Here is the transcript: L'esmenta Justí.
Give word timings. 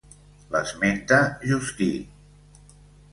L'esmenta 0.53 1.19
Justí. 1.51 1.91